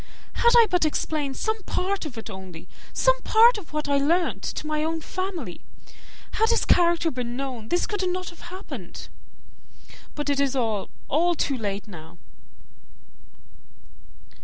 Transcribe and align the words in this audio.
Had 0.33 0.53
I 0.57 0.65
but 0.67 0.83
explained 0.83 1.37
some 1.37 1.61
part 1.61 2.07
of 2.07 2.17
it 2.17 2.27
only 2.27 2.67
some 2.91 3.21
part 3.21 3.59
of 3.59 3.71
what 3.71 3.87
I 3.87 3.97
learnt, 3.97 4.41
to 4.41 4.65
my 4.65 4.83
own 4.83 4.99
family! 4.99 5.61
Had 6.31 6.49
his 6.49 6.65
character 6.65 7.11
been 7.11 7.37
known, 7.37 7.69
this 7.69 7.85
could 7.85 8.09
not 8.09 8.29
have 8.29 8.49
happened. 8.49 9.09
But 10.15 10.27
it 10.27 10.39
is 10.39 10.55
all, 10.55 10.89
all 11.07 11.35
too 11.35 11.55
late 11.55 11.87
now." 11.87 12.17